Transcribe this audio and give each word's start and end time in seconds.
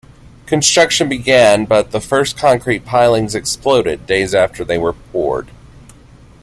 Construction 0.47 1.07
began, 1.07 1.65
but 1.65 1.91
the 1.91 2.01
first 2.01 2.35
concrete 2.35 2.83
pilings 2.85 3.35
exploded 3.35 4.07
days 4.07 4.33
after 4.33 4.65
they 4.65 4.79
were 4.79 4.93
poured. 4.93 5.49